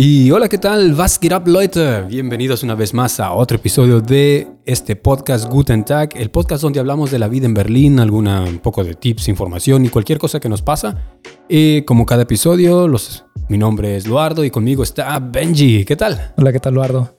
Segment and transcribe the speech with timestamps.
[0.00, 0.94] Y hola, ¿qué tal?
[0.94, 2.02] Was geht up, Leute?
[2.02, 6.78] Bienvenidos una vez más a otro episodio de este podcast Guten Tag, el podcast donde
[6.78, 10.38] hablamos de la vida en Berlín, alguna un poco de tips, información y cualquier cosa
[10.38, 11.18] que nos pasa.
[11.48, 15.84] Y como cada episodio, los, mi nombre es Eduardo y conmigo está Benji.
[15.84, 16.32] ¿Qué tal?
[16.36, 17.18] Hola, ¿qué tal, Eduardo?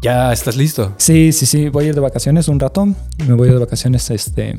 [0.00, 0.94] ¿Ya estás listo?
[0.96, 1.68] Sí, sí, sí.
[1.68, 2.86] Voy a ir de vacaciones un rato.
[3.26, 4.56] Me voy de vacaciones, este,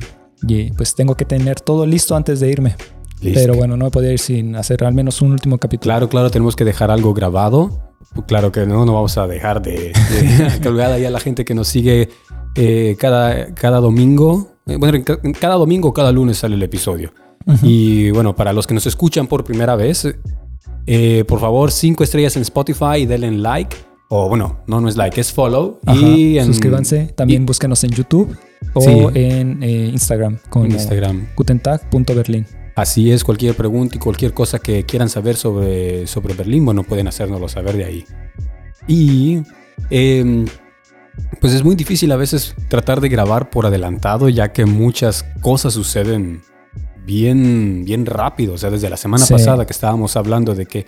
[0.47, 2.75] y pues tengo que tener todo listo antes de irme.
[3.21, 3.39] Listo.
[3.39, 5.83] Pero bueno, no podía ir sin hacer al menos un último capítulo.
[5.91, 7.83] Claro, claro, tenemos que dejar algo grabado.
[8.27, 11.53] Claro que no, no vamos a dejar de, de colgar ahí a la gente que
[11.55, 12.09] nos sigue
[12.55, 14.53] eh, cada, cada domingo.
[14.67, 17.11] Eh, Bueno, ca- cada domingo cada lunes sale el episodio.
[17.45, 17.59] Ujú.
[17.65, 20.07] Y bueno, para los que nos escuchan por primera vez,
[20.85, 23.75] eh, por favor, cinco estrellas en Spotify y denle like.
[24.09, 25.79] O bueno, no, no es like, es follow.
[25.85, 27.07] Ajá, y en, Suscríbanse.
[27.15, 28.37] También búsquenos en YouTube
[28.73, 28.89] o Sí.
[29.15, 30.69] en eh, Instagram con
[31.35, 32.45] gutentag.berlin.
[32.77, 37.07] Así es, cualquier pregunta y cualquier cosa que quieran saber sobre, sobre Berlín, bueno, pueden
[37.07, 38.05] hacérnoslo saber de ahí.
[38.87, 39.39] Y
[39.89, 40.45] em,
[41.41, 45.73] pues es muy difícil a veces tratar de grabar por adelantado, ya que muchas cosas
[45.73, 46.43] suceden
[47.03, 48.53] bien, bien rápido.
[48.53, 49.33] O sea, desde la semana Sí.
[49.33, 50.85] pasada que estábamos hablando de que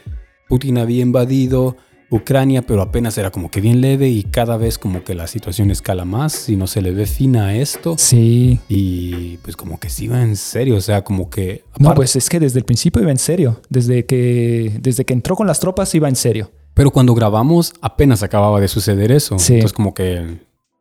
[0.47, 1.75] Putin había invadido
[2.11, 5.69] Ucrania, pero apenas era como que bien leve y cada vez como que la situación
[5.69, 7.95] escala más y no se le ve fina a esto.
[7.97, 8.59] Sí.
[8.67, 11.63] Y pues como que sí va en serio, o sea, como que...
[11.77, 13.61] No, pues es que desde el principio iba en serio.
[13.69, 16.51] Desde que, desde que entró con las tropas iba en serio.
[16.73, 19.37] Pero cuando grabamos apenas acababa de suceder eso.
[19.37, 19.55] Sí.
[19.55, 20.39] Entonces como que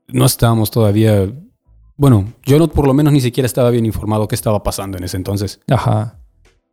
[0.08, 1.30] no estábamos todavía...
[1.96, 5.04] Bueno, yo no, por lo menos ni siquiera estaba bien informado qué estaba pasando en
[5.04, 5.60] ese entonces.
[5.68, 6.20] Ajá.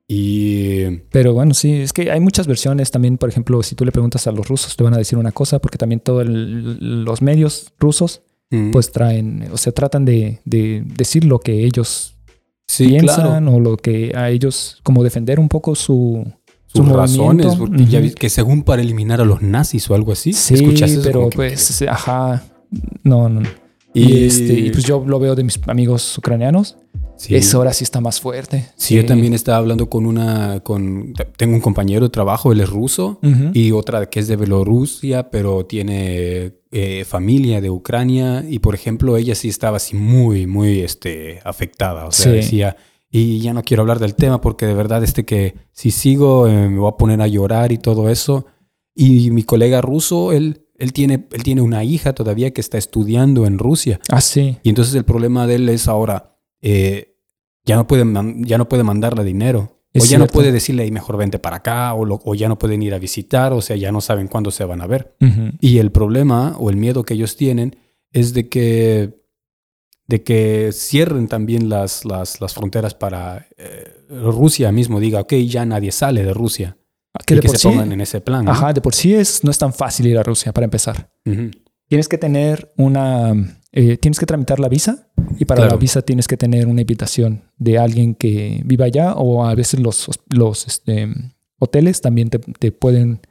[0.07, 0.85] Y...
[1.11, 3.17] Pero bueno, sí, es que hay muchas versiones también.
[3.17, 5.59] Por ejemplo, si tú le preguntas a los rusos, te van a decir una cosa,
[5.59, 11.25] porque también todos los medios rusos, mm, pues traen, o sea, tratan de, de decir
[11.25, 12.15] lo que ellos
[12.67, 13.55] sí, piensan claro.
[13.55, 16.23] o lo que a ellos, como defender un poco su,
[16.67, 20.11] su Sus razones, porque ya vi que según para eliminar a los nazis o algo
[20.11, 20.33] así.
[20.33, 21.01] Sí, ¿Escuchas eso?
[21.03, 22.43] pero que- pues, ajá,
[23.03, 23.41] no, no.
[23.41, 23.49] no.
[23.93, 26.77] Y, Y, este, y pues yo lo veo de mis amigos ucranianos.
[27.17, 27.35] Sí.
[27.35, 28.67] Eso ahora sí está más fuerte.
[28.75, 30.59] Sí, yo también estaba hablando con una...
[30.61, 33.19] Con, tengo un compañero de trabajo, él es ruso.
[33.53, 39.15] Y otra que es de Bielorrusia, pero tiene eh, familia de Ucrania y por ejemplo
[39.17, 42.37] ella sí estaba así muy, muy este, afectada, o sea, Sí.
[42.37, 42.75] decía,
[43.09, 46.67] y ya no quiero hablar del tema porque de verdad este que si sigo eh,
[46.69, 48.45] me voy a poner a llorar y todo eso.
[48.93, 53.45] Y mi colega ruso, él, él, tiene, él tiene una hija todavía que está estudiando
[53.45, 54.57] en Rusia Ah, sí.
[54.63, 56.34] y entonces el problema de él es ahora,
[56.67, 57.15] eh,
[57.63, 58.03] ya, no puede,
[58.47, 59.83] ya no puede mandarle dinero.
[59.93, 62.49] Es o ya no puede decirle, "Ey, mejor vente para acá, o, lo- o ya
[62.49, 65.15] no pueden ir a visitar, o sea, ya no saben cuándo se van a ver.
[65.61, 67.77] Y el problema o el miedo que ellos tienen
[68.11, 69.13] es de que,
[70.07, 75.65] de que cierren también las, las, las fronteras para eh, Rusia mismo, diga, ok, ya
[75.65, 76.77] nadie sale de Rusia.
[77.25, 78.43] Que y de que por se sí, pongan en ese plan.
[78.43, 78.51] ¿no?
[78.51, 81.09] ajá, de por sí es, no es tan fácil ir a Rusia para empezar.
[81.87, 83.33] Tienes que tener una,
[83.71, 85.04] eh, tienes que tramitar la visa
[85.37, 85.71] y para Claro.
[85.75, 89.79] la visa tienes que tener una invitación de alguien que viva allá o a veces
[89.79, 91.07] los, los este,
[91.59, 93.21] hoteles también te, te pueden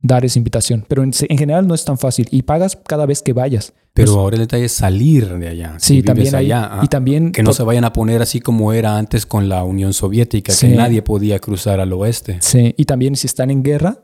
[0.00, 0.84] dar esa invitación.
[0.86, 3.72] Pero en, en general no es tan fácil y pagas cada vez que vayas.
[3.94, 5.76] Pero Pues- ahora el detalle es salir de allá.
[5.78, 8.20] sí, si también hay, allá, ah, y también Que no to- se vayan a poner
[8.20, 10.68] así como era antes con la Unión Soviética, Sí.
[10.68, 12.36] que nadie podía cruzar al oeste.
[12.40, 14.02] Sí, y también si están en guerra,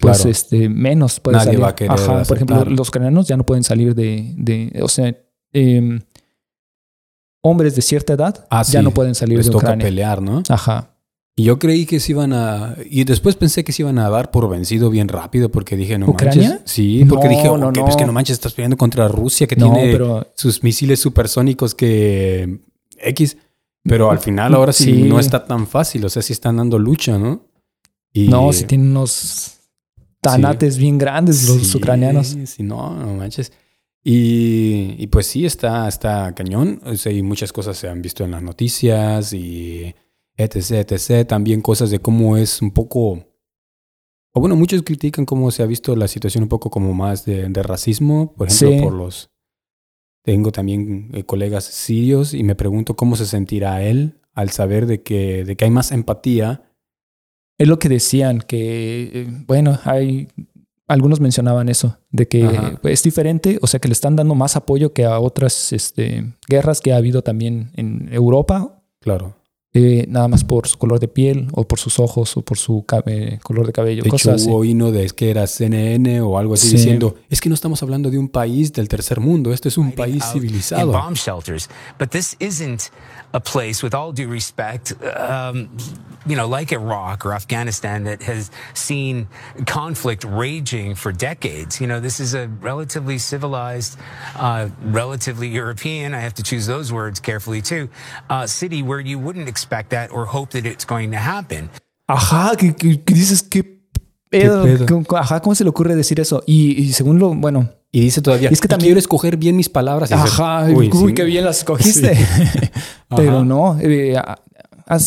[0.00, 0.30] pues Claro.
[0.30, 1.62] este, menos pueden Nadie salir.
[1.62, 4.88] va a querer Ajá, por ejemplo, los ucranianos ya no pueden salir de, de o
[4.88, 5.14] sea,
[5.52, 6.00] em,
[7.46, 9.84] hombres de cierta edad Ah, ya sí, no pueden salir Les de toca Ucrania.
[9.86, 10.42] pelear, ¿no?
[10.48, 10.92] Ajá.
[11.38, 12.74] Y yo creí que se iban a...
[12.90, 16.06] Y después pensé que se iban a dar por vencido bien rápido porque dije, no
[16.08, 16.48] ¿Ucrania?
[16.48, 16.62] manches.
[16.72, 17.84] Sí, porque No, dije, no, no.
[17.84, 22.60] pues que no manches, estás peleando contra Rusia que tiene pero sus misiles supersónicos que...
[22.98, 23.36] X.
[23.82, 25.02] Pero al final ahora sí, Sí.
[25.02, 26.04] no está tan fácil.
[26.06, 27.42] O sea, sí están dando lucha, ¿no?
[28.14, 29.58] Y, no, si tienen unos
[30.22, 32.34] tanates bien grandes los Sí, ucranianos.
[32.46, 33.52] Sí, no, no manches.
[34.08, 36.80] Y, y pues sí, está, está cañón.
[36.84, 39.92] O sea, y muchas cosas se han visto en las noticias y
[40.36, 41.26] etc, etc.
[41.26, 43.26] También cosas de cómo es un poco...
[44.32, 47.48] O bueno, muchos critican cómo se ha visto la situación un poco como más de,
[47.48, 48.32] de racismo.
[48.36, 48.80] Por ejemplo, Sí.
[48.84, 49.30] por los...
[50.22, 55.02] Tengo también eh, colegas sirios y me pregunto cómo se sentirá él al saber de
[55.02, 56.62] que, de que hay más empatía.
[57.58, 60.28] Es lo que decían, que, eh, bueno, hay,
[60.88, 62.78] algunos mencionaban eso, de que Ajá.
[62.84, 66.80] es diferente, o sea, que le están dando más apoyo que a otras este, guerras
[66.80, 69.34] que ha habido también en Europa Claro.
[69.74, 72.84] eh, nada más por su color de piel o por sus ojos o por su
[72.86, 74.48] cabe- color de cabello, De hecho, cosas así.
[74.50, 76.76] hubo hino de es que era CNN o algo así Sí.
[76.76, 79.92] diciendo, es que no estamos hablando de un país del tercer mundo, este es un
[79.92, 80.92] país civilizado.
[80.92, 81.68] bomb shelters.
[81.98, 82.84] But this isn't
[83.36, 85.68] a place, with all due respect, um,
[86.26, 89.28] you know, like Iraq or Afghanistan, that has seen
[89.66, 91.78] conflict raging for decades.
[91.78, 93.98] You know, this is a relatively civilized,
[94.36, 97.90] uh, relatively European, I have to choose those words carefully too,
[98.30, 101.68] uh, city where you wouldn't expect that or hope that it's going to happen.
[102.08, 102.72] Que,
[103.50, 103.75] que-
[105.16, 106.42] Ajá, ¿cómo se le ocurre decir eso?
[106.46, 109.56] Y, y según lo, bueno, Y dice todavía, Es que "Y también- quiero escoger bien
[109.56, 110.12] mis palabras.
[110.12, 111.14] Ajá, uy, sí.
[111.14, 112.12] qué bien las escogiste.
[113.16, 114.14] Pero no, eh,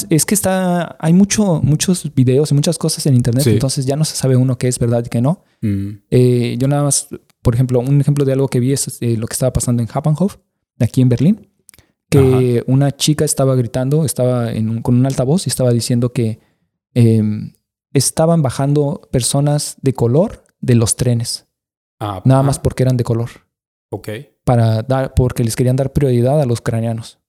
[0.09, 3.51] es que está, hay mucho, muchos videos y muchas cosas en internet, Sí.
[3.51, 5.43] entonces ya no se sabe uno qué es verdad y qué no.
[5.61, 7.07] Mm, Eh, yo nada más,
[7.41, 9.89] por ejemplo, un ejemplo de algo que vi es eh, lo que estaba pasando en
[9.93, 10.37] Hauptbahnhof,
[10.79, 11.47] aquí en Berlín,
[12.09, 16.39] que una chica estaba gritando, estaba en un- con un altavoz y estaba diciendo que
[16.95, 17.21] eh,
[17.93, 21.47] estaban bajando personas de color de los trenes,
[21.99, 23.29] ah, nada ah, más porque eran de color,
[23.91, 24.09] Ok.
[24.43, 27.19] para dar, porque les querían dar prioridad a los ucranianos.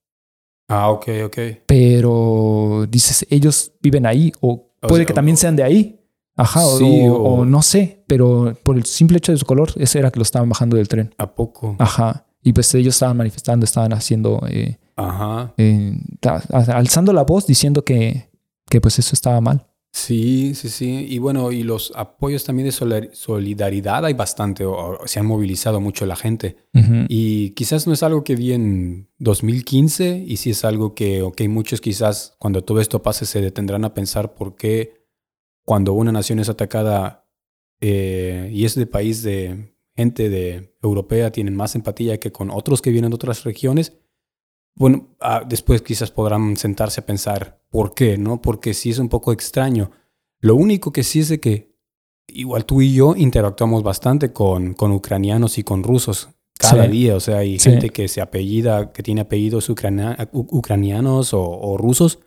[0.69, 1.37] Ah, ok, ok.
[1.65, 5.97] Pero dices, ellos viven ahí, o, O puede sea, que también o- sean de ahí.
[6.37, 9.99] Ajá, o- Sí, o, no sé, pero por el simple hecho de su color, ese
[9.99, 11.13] era que lo estaban bajando del tren.
[11.17, 11.75] ¿A poco?
[11.77, 12.25] Ajá.
[12.41, 15.53] Y pues ellos estaban manifestando, estaban haciendo, eh, Ajá.
[15.57, 15.99] eh,
[16.51, 18.29] alzando la voz diciendo que,
[18.69, 19.67] que pues eso estaba mal.
[19.93, 21.05] Sí, sí, sí.
[21.09, 25.25] Y bueno, y los apoyos también de solidar- solidaridad hay bastante, o, o se han
[25.25, 26.55] movilizado mucho la gente.
[27.09, 31.41] Y quizás no es algo que vi en 2015 y sí es algo que, ok,
[31.49, 35.07] muchos quizás cuando todo esto pase se detendrán a pensar por qué
[35.65, 37.27] cuando una nación es atacada
[37.81, 42.81] eh, y es de país de gente de europea tienen más empatía que con otros
[42.81, 43.97] que vienen de otras regiones.
[44.75, 48.41] Bueno, ah, después quizás podrán sentarse a pensar por qué, ¿no?
[48.41, 49.91] Porque sí es un poco extraño.
[50.39, 51.71] Lo único que sí es de que
[52.27, 56.91] igual tú y yo interactuamos bastante con, con ucranianos y con rusos cada Sí.
[56.91, 57.15] día.
[57.15, 57.69] O sea, hay Sí.
[57.69, 62.19] gente que se apellida, que tiene apellidos ucrania- ucranianos o, o rusos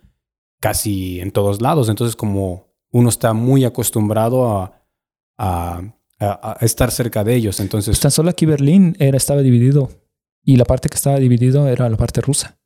[0.61, 1.89] casi en todos lados.
[1.89, 4.83] Entonces, como uno está muy acostumbrado a,
[5.39, 5.83] a,
[6.21, 7.91] a- a estar cerca de ellos, entonces...
[7.97, 9.89] Pues tan solo aquí Berlín era, estaba dividido
[10.45, 12.59] y la parte que estaba dividido era la parte rusa.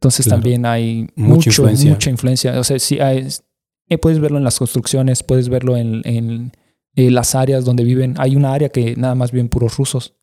[0.00, 0.40] Entonces Claro.
[0.42, 1.90] también hay Mucha mucho, influencia.
[1.90, 2.58] mucha influencia.
[2.60, 3.28] O sea, sí hay,
[3.88, 6.52] eh, puedes verlo en las construcciones, puedes verlo en, en,
[6.96, 8.14] eh, las áreas donde viven.
[8.18, 10.14] Hay una área que nada más viven puros rusos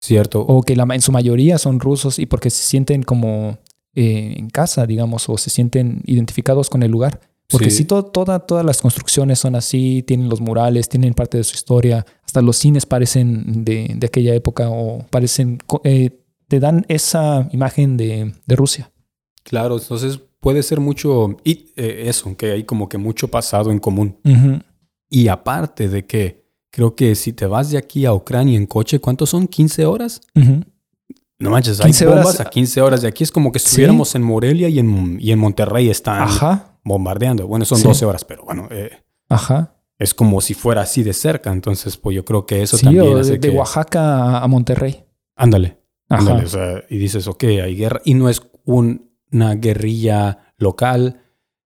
[0.00, 0.40] Cierto.
[0.40, 3.58] o que la, en su mayoría son rusos y porque se sienten como
[3.94, 7.20] eh, en casa, digamos, o se sienten identificados con el lugar.
[7.50, 7.78] Porque Sí.
[7.78, 11.56] sí, to- toda, todas las construcciones son así, tienen los murales, tienen parte de su
[11.56, 16.19] historia, hasta los cines parecen de, de aquella época o parecen, eh,
[16.50, 18.90] te dan esa imagen de, de Rusia.
[19.44, 23.78] Claro, entonces puede ser mucho, y eh, eso, que hay como que mucho pasado en
[23.78, 24.18] común.
[25.08, 28.98] Y aparte de que creo que si te vas de aquí a Ucrania en coche,
[28.98, 29.48] ¿cuántos son?
[29.48, 30.20] ¿15 horas?
[31.38, 32.40] No manches, hay 15 bombas horas.
[32.40, 33.24] a 15 horas de aquí.
[33.24, 33.66] Es como que Sí.
[33.68, 37.46] estuviéramos en Morelia y en, y en Monterrey están Ajá, bombardeando.
[37.46, 37.84] Bueno, son Sí.
[37.84, 38.90] 12 horas, pero bueno, eh,
[39.28, 39.74] ajá.
[39.98, 41.50] es como si fuera así de cerca.
[41.50, 44.46] Entonces, pues yo creo que eso Sí, también o hace de, de que- Oaxaca a-
[44.48, 45.04] Monterrey.
[45.34, 45.78] Ándale.
[46.10, 46.44] Ándale.
[46.44, 48.00] O sea, y dices, ok, hay guerra.
[48.04, 51.22] Y no es un- una guerrilla local,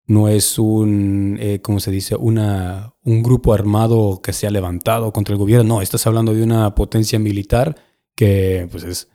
[0.06, 2.17] no es un, eh, ¿cómo se dice?
[2.17, 5.77] Una, un grupo armado que se ha levantado contra el gobierno.
[5.77, 7.77] No, estás hablando de una potencia militar
[8.15, 9.09] que pues es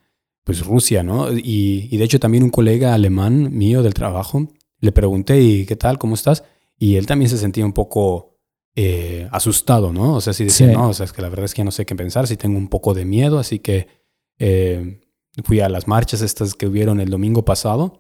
[0.44, 1.31] pues Rusia, ¿no?
[1.33, 4.47] Y, y de hecho también un colega alemán mío del trabajo,
[4.80, 5.97] le pregunté, ¿y qué tal?
[5.99, 6.44] ¿Cómo estás?
[6.80, 8.37] Y él también se sentía un poco
[8.75, 10.13] eh, asustado, ¿no?
[10.16, 10.73] O sea, sí decía, Sí.
[10.73, 12.37] no, o sea, es que la verdad es que ya no sé qué pensar, sí
[12.37, 13.87] tengo un poco de miedo, así que
[14.40, 15.01] eh,
[15.44, 17.95] fui a las marchas estas que hubieron el domingo pasado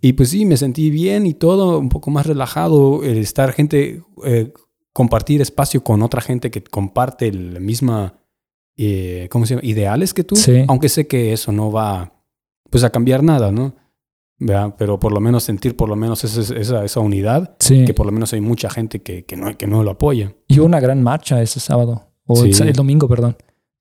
[0.00, 4.02] y pues sí, me sentí bien y todo, un poco más relajado, el estar gente,
[4.24, 4.52] eh,
[4.92, 8.14] compartir espacio con otra gente que comparte la misma,
[8.76, 9.66] eh, ¿cómo se llama?
[9.66, 10.64] Ideales que tú, Sí.
[10.68, 12.12] aunque sé que eso no va,
[12.70, 13.74] pues a cambiar nada, ¿no?
[14.38, 14.74] ¿Verdad?
[14.78, 17.84] Pero por lo menos sentir por lo menos esa, esa, esa unidad, Sí.
[17.86, 20.34] que por lo menos hay mucha gente que, que, no, que no lo apoya.
[20.46, 23.36] Y hubo una gran marcha ese sábado, o el domingo, perdón.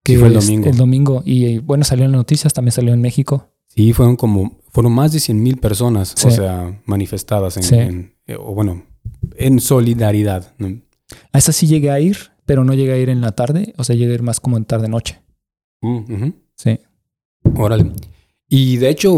[0.05, 0.69] Sí, fue el es- domingo.
[0.69, 1.21] El domingo.
[1.25, 3.50] Y eh, bueno, salió en las noticias, también salió en México.
[3.67, 6.27] Sí, fueron como, fueron más de 100 mil personas, Sí.
[6.27, 7.75] o sea, manifestadas en, Sí.
[7.75, 8.83] en- eh, o bueno,
[9.38, 10.53] en solidaridad.
[11.31, 13.83] A esa sí llegué a ir, pero no llegué a ir en la tarde, o
[13.83, 15.19] sea, llegué a ir más como en tarde-noche.
[15.81, 16.29] Mm.
[16.55, 16.79] Sí.
[17.55, 17.91] Órale.
[18.47, 19.17] Y de hecho,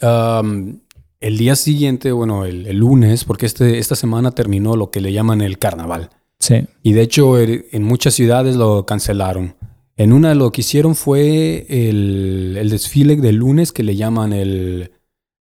[0.00, 0.80] am,
[1.20, 5.12] el día siguiente, bueno, el, el lunes, porque este, esta semana terminó lo que le
[5.12, 6.10] llaman el carnaval.
[6.38, 6.64] Sí.
[6.82, 9.54] Y de hecho, el- en muchas ciudades lo cancelaron.
[9.98, 14.92] En una lo que hicieron fue el, el desfile del lunes que le llaman el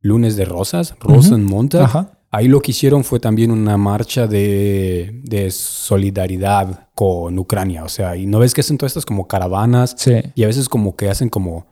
[0.01, 1.83] lunes de rosas, Rosenmontag.
[1.83, 2.19] Ajá.
[2.31, 7.83] ahí lo que hicieron fue también una marcha de, de solidaridad con Ucrania.
[7.83, 10.13] O sea, y no ves que hacen todas estas como caravanas Sí.
[10.35, 11.67] y a veces como que hacen como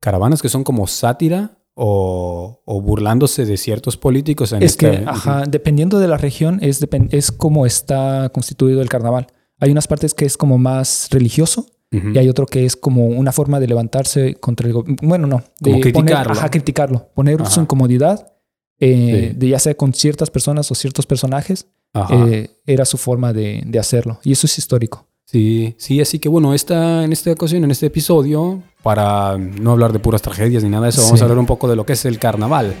[0.00, 4.52] caravanas que son como sátira o, o burlándose de ciertos políticos.
[4.52, 9.28] En Es que, ajá, dependiendo de la región, es, es como está constituido el carnaval.
[9.60, 13.32] Hay unas partes que es como más religioso Y hay otro que es como una
[13.32, 14.96] forma de levantarse contra el gobierno.
[15.02, 15.42] Bueno, no.
[15.58, 16.24] De Como criticarlo.
[16.24, 17.08] Poner, ajá, criticarlo.
[17.14, 17.50] Poner Ajá.
[17.50, 18.32] su incomodidad,
[18.78, 19.38] eh, Sí.
[19.38, 21.66] de ya sea con ciertas personas o ciertos personajes,
[22.10, 24.20] eh, era su forma de, de hacerlo.
[24.22, 25.06] Y eso es histórico.
[25.24, 29.92] Sí, sí, así que bueno, esta, en esta ocasión, en este episodio, para no hablar
[29.92, 31.22] de puras tragedias ni nada de eso, vamos Sí.
[31.22, 32.74] a hablar un poco de lo que es el carnaval.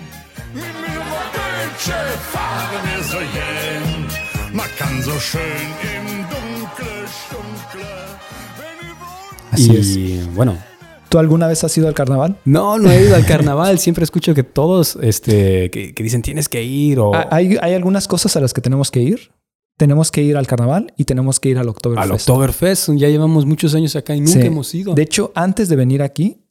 [9.66, 9.96] Es.
[9.96, 10.56] y bueno,
[11.08, 12.38] ¿Tú alguna vez has ido al carnaval?
[12.44, 16.48] no, no he ido al carnaval, siempre escucho que todos, este, que, que dicen tienes
[16.50, 19.32] que ir o Hay, hay algunas cosas a las que tenemos que ir.
[19.78, 22.04] Tenemos que ir al carnaval y tenemos que ir al Oktoberfest.
[22.10, 24.46] al Oktoberfest, ya llevamos muchos años acá y nunca Sí.
[24.46, 24.92] hemos ido.
[24.94, 26.42] De hecho, antes de venir aquí,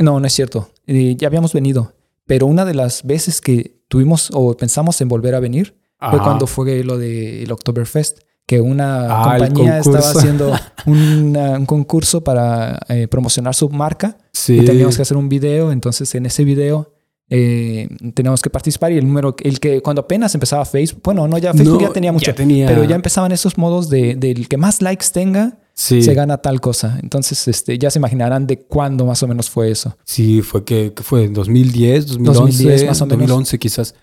[0.00, 0.70] no, no es cierto.
[0.86, 1.94] Eh, ya habíamos venido,
[2.26, 5.76] pero una de las veces que tuvimos o pensamos en volver a venir
[6.10, 10.52] fue cuando fue lo del Oktoberfest, que una Ah, compañía estaba haciendo
[10.86, 14.58] una- un concurso para eh, promocionar su marca Sí.
[14.58, 15.72] y teníamos que hacer un video.
[15.72, 16.92] Entonces, en ese video
[17.30, 21.38] eh, teníamos que participar y el número, el que cuando apenas empezaba Facebook, bueno, no,
[21.38, 24.46] ya Facebook No, ya tenía mucho, ya tenía- pero ya empezaban esos modos de, del
[24.46, 26.02] que más likes tenga, Sí.
[26.02, 26.98] se gana tal cosa.
[27.02, 29.96] Entonces, este, ya se imaginarán de cuándo más o menos fue eso.
[30.04, 33.18] Sí, fue que, que fue 2010, 2011, 2010 más o menos.
[33.20, 33.94] 2011 quizás.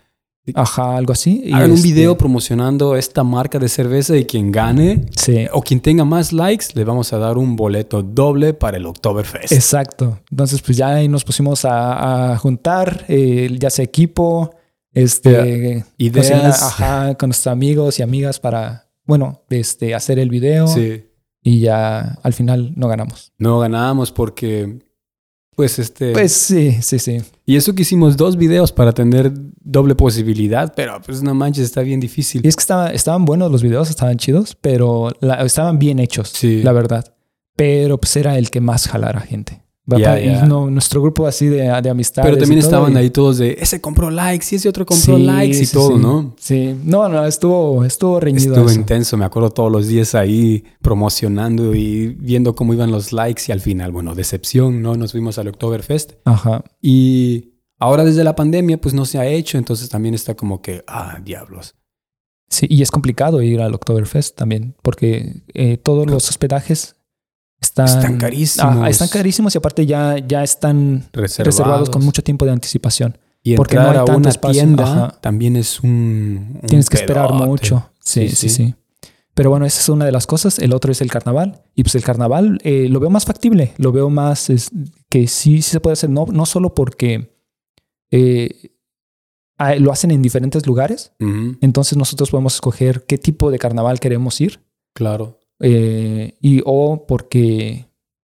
[0.54, 1.40] Ajá, algo así.
[1.44, 5.62] Y Hagan un este, video promocionando esta marca de cerveza y quien gane Sí, o
[5.62, 9.52] quien tenga más likes le vamos a dar un boleto doble para el Oktoberfest.
[9.52, 10.18] exacto.
[10.30, 14.50] Entonces, pues ya ahí nos pusimos a, a juntar, eh, ya sea equipo,
[14.92, 16.28] este, Ideas.
[16.30, 21.04] cocinar, ajá, con nuestros amigos y amigas para, bueno, este, hacer el video Sí.
[21.42, 23.32] y ya al final no ganamos.
[23.38, 24.80] No ganamos porque
[25.56, 27.18] pues este Pues sí, sí, sí.
[27.46, 29.32] y eso que hicimos dos videos para tener
[29.62, 32.40] doble posibilidad, pero pues no manches, está bien difícil.
[32.44, 36.30] Y es que estaba- estaban buenos los videos, estaban chidos, pero la- estaban bien hechos,
[36.34, 36.62] Sí.
[36.62, 37.14] la verdad.
[37.56, 39.61] Pero pues era el que más jalara gente.
[39.90, 42.28] Va no, nuestro grupo así de, de amistades.
[42.30, 45.22] Pero también estaban y- ahí todos de ese compró likes y ese otro compró Sí,
[45.24, 46.02] likes y sí, todo, sí.
[46.02, 46.36] ¿no?
[46.38, 48.54] Sí, no, no, estuvo, estuvo reñido.
[48.54, 48.78] Estuvo eso.
[48.78, 53.52] intenso, me acuerdo todos los días ahí promocionando y viendo cómo iban los likes y
[53.52, 54.94] al final, bueno, decepción, ¿no?
[54.96, 56.62] Nos fuimos al Oktoberfest Ajá.
[56.80, 60.84] y ahora desde la pandemia pues no se ha hecho, entonces también está como que,
[60.86, 61.74] ah, diablos.
[62.48, 66.94] Sí, y es complicado ir al Oktoberfest también, porque eh, todos los hospedajes
[67.62, 68.88] están, Están carísimos.
[68.88, 71.46] Están carísimos y aparte ya, ya están Reservados.
[71.56, 73.16] reservados con mucho tiempo de anticipación.
[73.42, 75.20] Y porque entrar no hay a una espacio, tienda ajá.
[75.20, 77.88] también es un, un Tienes que esperar mucho.
[78.00, 78.66] Sí, Sí, sí, sí.
[78.66, 78.74] sí,
[79.34, 80.58] Pero bueno, esa es una de las cosas.
[80.58, 81.62] El otro es el carnaval.
[81.74, 83.72] Y pues el carnaval eh, lo veo más factible.
[83.78, 84.70] Lo veo más es,
[85.08, 86.10] que sí, sí se puede hacer.
[86.10, 87.36] No, no solo porque
[88.10, 88.70] eh,
[89.78, 91.12] lo hacen en diferentes lugares.
[91.60, 94.60] Entonces nosotros podemos escoger qué tipo de carnaval queremos ir.
[94.94, 95.38] claro.
[95.62, 97.86] Eh, y o porque,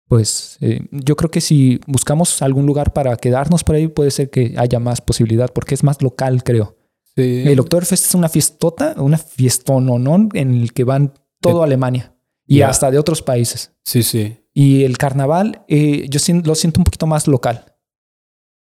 [0.07, 4.29] pues, eh, yo creo que si buscamos algún lugar para quedarnos por ahí, puede ser
[4.29, 6.77] que haya más posibilidad, porque es más local, creo.
[7.15, 7.43] Sí.
[7.45, 12.91] El Oktoberfest es una fiestota, una fiestononón en el que van todo Alemania y hasta
[12.91, 13.71] de otros países.
[13.83, 14.37] Sí, sí.
[14.53, 17.65] Y el carnaval, eh, yo lo siento un poquito más local.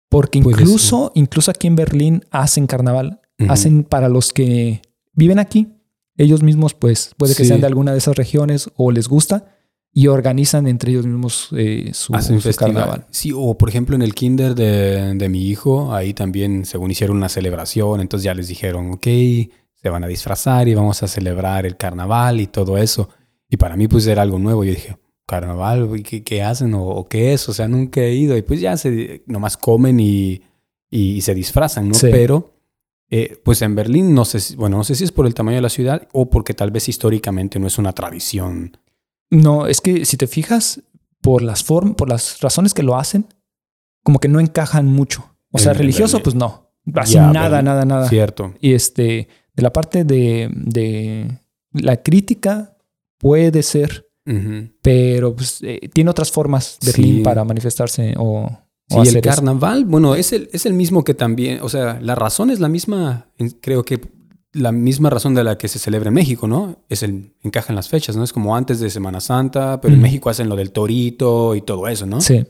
[0.08, 5.68] Porque incluso, incluso aquí en Berlín hacen carnaval, hacen para los que viven aquí,
[6.22, 7.48] ellos mismos, pues puede que Sí.
[7.48, 9.56] sean de alguna de esas regiones o les gusta
[9.92, 12.74] y organizan entre ellos mismos eh, su, Hacen su festival.
[12.74, 13.06] carnaval.
[13.10, 17.16] Sí, o por ejemplo en el kinder de, de mi hijo, ahí también según hicieron
[17.16, 19.06] una celebración, entonces ya les dijeron, ok,
[19.74, 23.08] se van a disfrazar y vamos a celebrar el carnaval y todo eso.
[23.48, 24.96] Y para mí pues era algo nuevo, yo dije,
[25.26, 27.48] carnaval, ¿y ¿qué, qué hacen o, o qué es?
[27.48, 30.42] O sea, nunca he ido y pues ya se, nomás comen y,
[30.90, 31.94] y, y se disfrazan, ¿no?
[31.94, 32.08] Sí.
[32.10, 32.52] Pero
[33.10, 35.56] eh, pues en Berlín, no sé, si, bueno, no sé si es por el tamaño
[35.56, 38.76] de la ciudad o porque tal vez históricamente no es una tradición.
[39.30, 40.80] No, es que si te fijas
[41.20, 43.26] por las formas, por las razones que lo hacen,
[44.02, 45.34] como que no encajan mucho.
[45.52, 46.70] O sea, religioso, pues no.
[46.94, 47.64] Así nada, Berlín.
[47.66, 48.08] nada, nada.
[48.08, 48.54] Cierto.
[48.60, 51.38] Y este, de la parte de, de
[51.72, 52.76] la crítica,
[53.18, 54.08] puede ser,
[54.82, 57.22] pero pues, eh, tiene otras formas Berlín Sí.
[57.22, 58.48] para manifestarse o
[58.90, 59.20] Sí, el eso.
[59.20, 62.68] carnaval, bueno, es el, es el mismo que también, o sea, la razón es la
[62.68, 63.28] misma,
[63.60, 64.00] creo que
[64.52, 66.82] la misma razón de la que se celebra en México, ¿no?
[66.88, 68.24] Es el, encaja en las fechas, ¿no?
[68.24, 70.00] Es como antes de Semana Santa, pero en.
[70.00, 72.20] México hacen lo del torito y todo eso, ¿no?
[72.20, 72.44] Sí,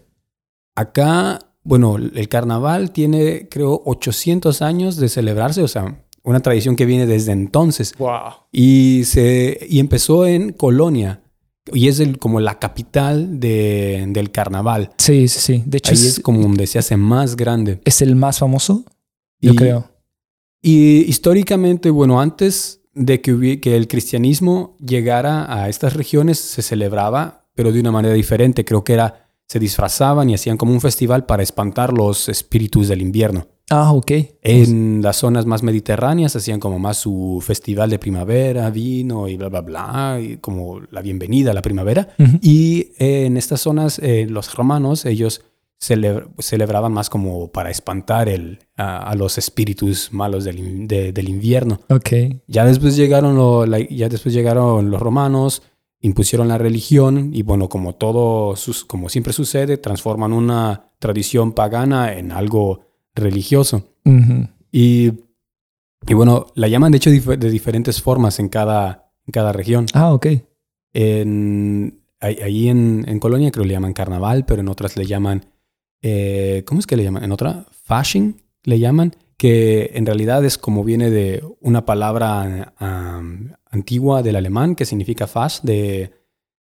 [0.76, 6.87] Acá, bueno, el carnaval tiene, creo, 800 años de celebrarse, o sea, una tradición que
[6.87, 7.94] viene desde entonces.
[7.99, 8.47] Wow.
[8.50, 11.23] Y, se, y empezó en Colonia.
[11.73, 14.93] Y es el, como la capital de- del carnaval.
[14.99, 15.62] Sí, sí, sí.
[15.67, 17.81] De hecho, Ahí es, es como donde se hace más grande.
[17.85, 18.85] es el más famoso,
[19.40, 19.90] yo Y- creo.
[20.62, 27.47] Y históricamente, bueno, antes de que, que el cristianismo llegara a estas regiones, se celebraba,
[27.55, 28.64] pero de una manera diferente.
[28.64, 33.00] Creo que era, se disfrazaban y hacían como un festival para espantar los espíritus del
[33.02, 33.47] invierno.
[33.73, 34.11] Ah, ok.
[34.43, 39.49] En las zonas más mediterráneas hacían como más su festival de primavera, vino y bla,
[39.49, 42.09] bla, bla, y como la bienvenida a la primavera.
[42.19, 42.39] Ujú.
[42.43, 45.43] Y eh, en estas zonas, eh, los romanos, ellos
[45.81, 51.29] celebra- celebraban más como para espantar el, a, a los espíritus malos del, de- del
[51.29, 51.81] invierno.
[51.91, 52.09] Ok.
[52.49, 55.62] Ya después, llegaron lo- la- ya después llegaron los romanos,
[56.00, 62.15] impusieron la religión y bueno, como todo, sus- como siempre sucede, transforman una tradición pagana
[62.15, 62.81] en algo
[63.14, 63.85] religioso.
[64.73, 65.12] Y,
[66.07, 69.87] y bueno, la llaman de hecho dif- de diferentes formas en cada, en cada región.
[69.95, 70.26] Ah, ok.
[70.93, 75.47] En, ahí en, en Colonia creo que le llaman carnaval, pero en otras le llaman,
[76.02, 77.25] eh, ¿cómo es que le llaman?
[77.25, 82.75] En otra, Fasching le llaman, que en realidad es como viene de una palabra
[83.71, 86.12] antigua del alemán que significa Fass, de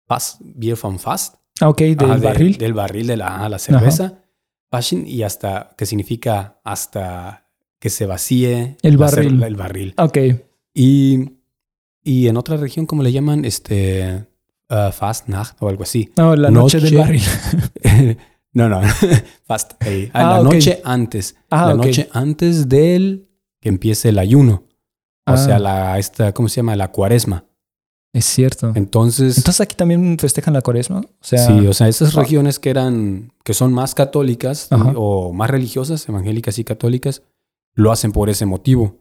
[0.06, 1.36] Fass, Bier vom Fast.
[1.62, 1.80] Ah, ok.
[1.82, 2.58] Del Ajá, de- barril.
[2.58, 4.24] del barril de la, ah, la cerveza.
[4.70, 7.48] Fasching y hasta, que significa hasta
[7.80, 9.42] que se vacíe El barril.
[9.44, 9.94] el barril.
[9.98, 10.18] Ok.
[10.74, 11.30] Y,
[12.04, 13.46] y en otra región, ¿cómo le llaman?
[13.46, 14.28] Este,
[14.70, 16.12] uh, Fastnacht o algo así.
[16.18, 17.22] No, la noche, del barril.
[18.54, 18.82] no, no,
[19.46, 19.74] Fast.
[19.84, 20.10] ahí.
[20.14, 20.54] Ah, Ah, la ok.
[20.54, 21.36] noche antes.
[21.50, 23.30] Ah, la noche antes del
[23.62, 24.64] que empiece el ayuno.
[25.26, 25.38] O Ah.
[25.38, 26.76] sea, la, esta, ¿cómo se llama?
[26.76, 27.46] La cuaresma.
[28.18, 28.72] Es cierto.
[28.76, 31.00] Entonces, Entonces aquí también festejan la cuaresma.
[31.02, 34.94] O sea, sí, o sea, esas regiones que eran, que son más católicas Ajá.
[34.96, 37.22] o más religiosas, evangélicas y católicas,
[37.76, 38.96] lo hacen por ese motivo.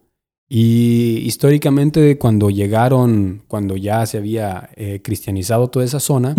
[0.49, 6.35] Y históricamente, cuando llegaron, cuando ya se había eh, cristianizado toda esa zona,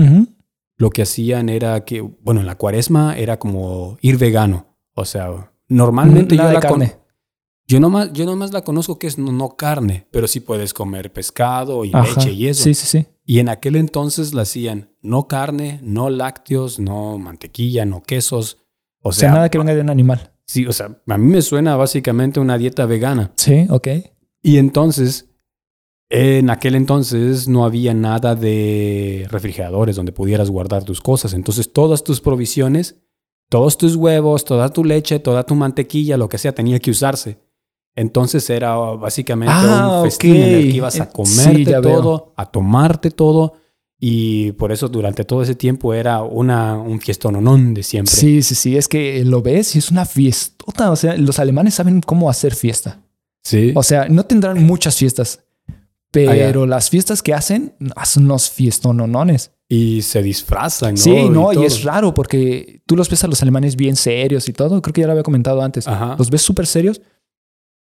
[0.76, 4.66] lo que hacían era que, bueno, en la cuaresma era como ir vegano.
[4.94, 6.96] O sea, normalmente Nada yo la con- carne.
[7.68, 11.12] Yo nomás, yo nomás la conozco que es no, no carne, pero sí puedes comer
[11.12, 12.08] pescado y Ajá.
[12.08, 12.64] leche y eso.
[12.64, 13.06] Sí, sí, sí.
[13.24, 18.58] Y en aquel entonces la hacían no carne, no lácteos, no mantequilla, no quesos.
[19.02, 20.32] O O sea, sea, nada que venga de un animal.
[20.46, 23.32] sí, o sea, a mí me suena básicamente una dieta vegana.
[23.36, 23.88] Sí, ok.
[24.42, 25.28] Y entonces,
[26.08, 31.34] en aquel entonces no había nada de refrigeradores donde pudieras guardar tus cosas.
[31.34, 32.96] Entonces, todas tus provisiones,
[33.50, 37.38] todos tus huevos, toda tu leche, toda tu mantequilla, lo que sea, tenía que usarse.
[37.96, 41.80] Entonces era básicamente Ah, un festín en el que ibas a Eh, comerte sí, ya
[41.80, 41.96] veo.
[42.00, 43.54] todo, a tomarte todo.
[44.00, 48.14] Y por eso durante todo ese tiempo era una, un fiestononón de siempre.
[48.14, 48.76] Sí, sí, sí.
[48.76, 50.92] Es que lo ves y es una fiestota.
[50.92, 53.00] O sea, los alemanes saben cómo hacer fiesta.
[53.42, 53.72] Sí.
[53.74, 55.40] O sea, no tendrán muchas fiestas,
[56.12, 59.50] pero las fiestas que hacen hacen unos fiestononones.
[59.70, 61.00] y se disfrazan, ¿no?
[61.00, 61.64] Sí, no, y, todo.
[61.66, 64.80] es raro porque tú los ves a los alemanes bien serios y todo.
[64.80, 65.86] Creo que ya lo había comentado antes.
[65.86, 66.14] Ajá.
[66.18, 67.02] Los ves súper serios,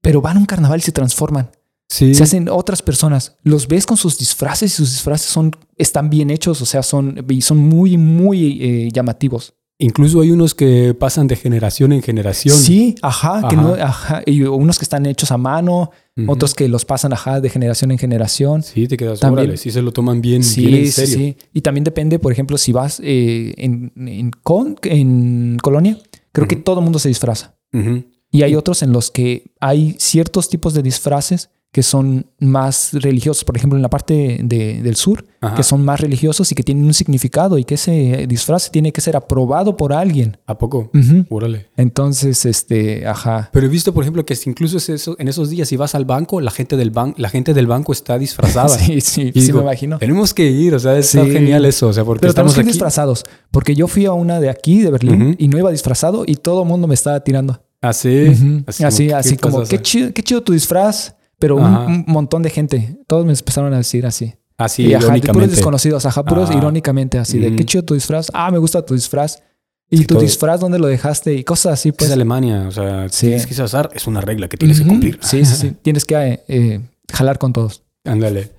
[0.02, 1.52] pero van a un carnaval y se transforman.
[1.88, 2.14] Sí.
[2.14, 3.36] Se hacen otras personas.
[3.44, 7.26] Los ves con sus disfraces y sus disfraces son, están bien hechos, o sea, son,
[7.30, 9.56] y son muy, muy eh, llamativos.
[9.82, 12.56] Incluso hay unos que pasan de generación en generación.
[12.56, 15.90] Sí, ajá, que no, ajá, y unos que están hechos a mano,
[16.28, 18.62] otros que los pasan, ajá, de generación en generación.
[18.62, 21.16] Sí, te quedas, También- órale, sí se lo toman bien, Sí, bien en sí, serio.
[21.16, 21.38] sí.
[21.54, 25.98] Y también depende, por ejemplo, si vas eh, en, en, Con- en Colonia,
[26.34, 27.56] creo que todo el mundo se disfraza.
[27.74, 28.04] Ujú.
[28.32, 33.44] Y hay otros en los que hay ciertos tipos de disfraces que son más religiosos.
[33.44, 35.54] Por ejemplo, en la parte de- del sur, Ajá.
[35.56, 39.02] que son más religiosos y que tienen un significado y que ese disfraz tiene que
[39.02, 40.38] ser aprobado por alguien.
[40.48, 40.90] ¿A poco?
[40.96, 41.26] Ujú.
[41.30, 41.68] Órale.
[41.78, 43.52] Entonces, este, ajá.
[43.54, 46.06] Pero he visto, por ejemplo, que incluso es eso- en esos días, si vas al
[46.06, 48.70] banco, la gente del, ban la gente del banco está disfrazada.
[48.80, 50.00] Sí, sí, Y sí digo, me imagino.
[50.00, 51.32] Tenemos que ir, o sea, está Sí.
[51.32, 52.70] genial eso, o sea, porque Pero estamos que aquí.
[52.70, 53.26] disfrazados.
[53.52, 56.64] Porque yo fui a una de aquí, de Berlín, y no iba disfrazado y todo
[56.64, 57.62] el mundo me estaba tirando.
[57.82, 61.16] Así, así, Así, como, así ¿qué como, qué chido, qué chido tu disfraz.
[61.38, 61.86] Pero un, Ajá.
[61.86, 64.34] un montón de gente, todos me empezaron a decir así.
[64.58, 65.56] Así, y ajá, de puros irónicamente.
[65.56, 66.58] desconocidos, ajá, puros Ah.
[66.58, 68.28] irónicamente, así de qué chido tu disfraz.
[68.34, 69.42] Ah, me gusta tu disfraz.
[69.90, 71.34] ¿Y Sí, tu todo- disfraz dónde lo dejaste?
[71.34, 72.12] Y cosas así, Es pues.
[72.12, 73.28] Alemania, o sea, Sí.
[73.28, 75.18] tienes que usar, es una regla que tienes que cumplir.
[75.22, 75.72] Sí, sí, sí.
[75.82, 77.84] Tienes que eh, eh, jalar con todos.
[78.04, 78.52] Ándale.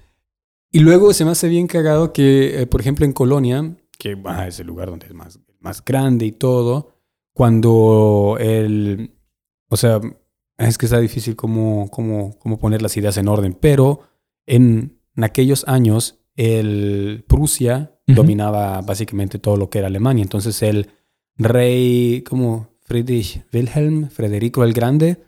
[0.73, 4.17] Y luego se me hace bien cagado que, eh, por ejemplo, en Colonia, que
[4.49, 6.95] es el lugar donde es más, más grande y todo,
[7.33, 9.15] cuando el...
[9.69, 10.01] O sea,
[10.59, 14.01] es que está difícil cómo, cómo, cómo poner las ideas en orden, pero
[14.47, 20.23] en, en aquellos años el Prusia dominaba básicamente todo lo que era Alemania.
[20.23, 20.89] Entonces el
[21.37, 25.23] rey, como Friedrich Wilhelm, Federico el Grande,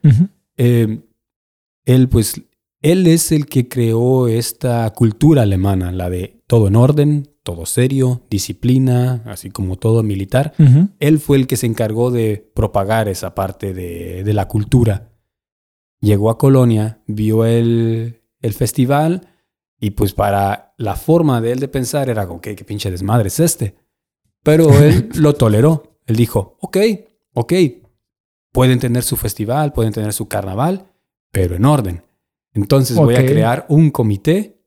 [0.57, 1.01] eh,
[1.85, 2.41] él pues,
[2.81, 8.23] él es el que creó esta cultura alemana, la de todo en orden, todo serio,
[8.31, 10.55] disciplina, así como todo militar.
[11.01, 15.11] Él fue el que se encargó de propagar esa parte de, de la cultura.
[16.01, 19.29] Llegó a Colonia, vio el, el festival
[19.81, 23.29] y pues para la forma de él de pensar era como, ¿qué, qué pinche desmadre
[23.29, 23.77] es este?
[24.43, 25.99] Pero él lo toleró.
[26.07, 26.77] Él dijo, ok,
[27.35, 27.53] ok,
[28.53, 30.93] pueden tener su festival, pueden tener su carnaval,
[31.31, 32.03] pero en orden.
[32.55, 33.27] Entonces voy a Ok.
[33.27, 34.62] crear un comité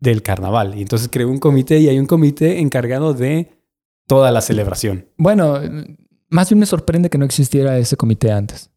[0.00, 0.76] del carnaval.
[0.76, 3.52] Y entonces creó un comité y hay un comité encargado de
[4.06, 5.08] toda la celebración.
[5.16, 5.60] Bueno,
[6.28, 8.70] más bien me sorprende que no existiera ese comité antes.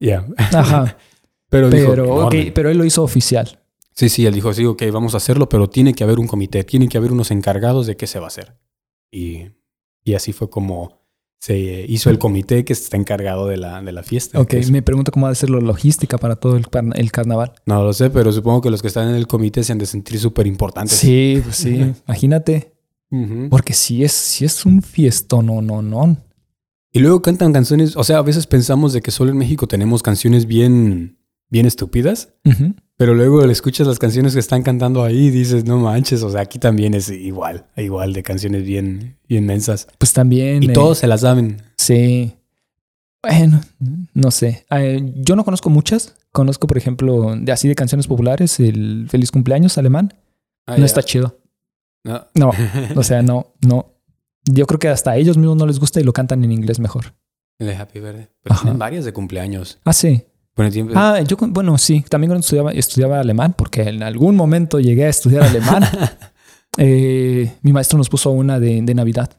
[0.00, 0.26] Ya.
[0.36, 0.96] Ajá.
[1.48, 3.60] pero dijo, pero, pero él lo hizo oficial.
[3.92, 6.64] Sí, sí, él dijo, sí, ok, vamos a hacerlo, pero tiene que haber un comité,
[6.64, 8.58] tiene que haber unos encargados de qué se va a hacer.
[9.10, 9.52] Y,
[10.04, 11.05] y así fue como
[11.38, 14.40] se hizo el comité que está encargado de la, de la fiesta.
[14.40, 17.52] Ok, me pregunto cómo va a ser la logística para todo el, el carnaval.
[17.66, 19.86] No lo sé, pero supongo que los que están en el comité se han de
[19.86, 20.96] sentir súper importantes.
[20.96, 21.94] Sí, pues sí.
[22.06, 22.72] Imagínate.
[23.50, 26.16] Porque sí es, sí es un fiestón, no, no, no.
[26.92, 30.02] Y luego cantan canciones, o sea, a veces pensamos de que solo en México tenemos
[30.02, 31.15] canciones bien,
[31.48, 32.30] bien estúpidas,
[32.96, 36.30] pero luego le escuchas las canciones que están cantando ahí y dices, no manches, o
[36.30, 39.86] sea, aquí también es igual, igual de canciones bien, bien mensas.
[39.98, 40.62] Pues también.
[40.62, 41.62] Y eh, todos se las saben.
[41.76, 42.34] Sí.
[43.22, 43.60] Bueno,
[44.14, 44.64] no sé.
[44.70, 46.14] Eh, yo no conozco muchas.
[46.32, 50.14] Conozco, por ejemplo, de así de canciones populares, el Feliz Cumpleaños alemán.
[50.66, 51.38] Ah, no está chido.
[52.04, 52.26] No.
[52.34, 52.50] No,
[52.96, 53.94] o sea, no, no.
[54.44, 56.78] Yo creo que hasta a ellos mismos no les gusta y lo cantan en inglés
[56.78, 57.14] mejor.
[57.58, 58.30] El de Happy Verde.
[58.42, 58.62] Pero Ajá.
[58.62, 59.80] tienen varias de cumpleaños.
[59.84, 60.24] Ah, sí.
[60.56, 60.92] Bueno, tiempo.
[60.96, 62.04] Ah, yo, bueno, sí.
[62.08, 65.84] También cuando estudiaba, estudiaba alemán, porque en algún momento llegué a estudiar alemán.
[66.78, 69.30] eh, mi maestro nos puso una de, de Navidad.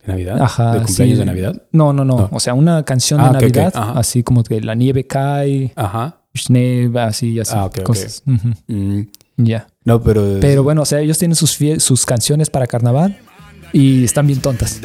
[0.00, 0.40] ¿De Navidad?
[0.40, 0.74] Ajá.
[0.74, 1.18] ¿De cumpleaños sí.
[1.20, 1.62] de Navidad?
[1.72, 2.18] No, no, no.
[2.18, 2.28] No.
[2.32, 3.42] O sea, una canción Ah, de ok.
[3.56, 6.20] Navidad, así como que la nieve cae, Ajá.
[6.36, 7.52] Schnee, así, así.
[7.54, 8.22] Ah, cosas.
[8.24, 9.02] Mm,
[9.36, 9.66] Ya.
[9.84, 10.38] No, pero.
[10.40, 13.18] Pero bueno, o sea, ellos tienen sus, sus canciones para carnaval
[13.72, 14.80] y están bien tontas.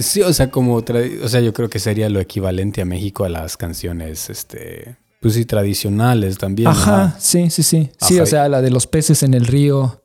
[0.00, 0.76] Sí, o sea, como.
[0.76, 4.96] O sea, yo creo que sería lo equivalente a México a las canciones, este.
[5.20, 6.68] Pues sí, tradicionales también.
[6.68, 7.90] Ajá, sí, sí, sí.
[8.00, 8.22] Sí, Ajá.
[8.24, 10.02] o sea, la de los peces en el río,